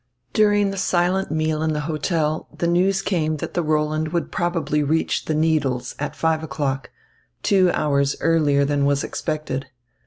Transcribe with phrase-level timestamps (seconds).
[0.33, 4.89] During the silent meal in the hotel, the news came that the Roland probably would
[4.89, 6.89] reach the Needles at five o'clock,
[7.43, 9.67] two hours earlier than was expected.